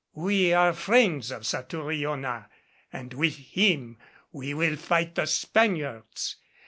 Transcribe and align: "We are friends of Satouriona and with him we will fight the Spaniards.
"We 0.15 0.51
are 0.51 0.73
friends 0.73 1.29
of 1.29 1.45
Satouriona 1.45 2.49
and 2.91 3.13
with 3.13 3.35
him 3.37 3.99
we 4.31 4.51
will 4.55 4.75
fight 4.75 5.13
the 5.13 5.27
Spaniards. 5.27 6.37